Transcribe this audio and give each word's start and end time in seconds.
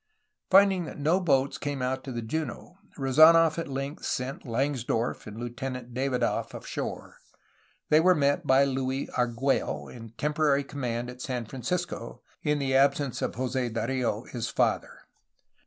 Finding 0.49 0.85
that 0.85 0.97
no 0.97 1.19
boats 1.19 1.59
came 1.59 1.79
out 1.83 2.03
to 2.05 2.11
the 2.11 2.23
JunOy 2.23 2.73
Rezd 2.97 3.19
nof 3.35 3.59
at 3.59 3.67
length 3.67 4.03
sent 4.03 4.47
Langsdorff 4.47 5.27
and 5.27 5.37
Lieutenant 5.37 5.93
Davidoff 5.93 6.55
ashore. 6.55 7.17
They 7.89 7.99
were 7.99 8.15
met 8.15 8.47
by 8.47 8.63
Luis 8.63 9.11
Argtiello, 9.11 9.93
in 9.95 10.09
temporary 10.17 10.63
conunand 10.63 11.11
at 11.11 11.21
San 11.21 11.45
Francisco, 11.45 12.23
in 12.41 12.57
the 12.57 12.73
absence 12.75 13.21
of 13.21 13.35
Jose 13.35 13.69
Dario, 13.69 14.23
his 14.23 14.47
father. 14.49 15.01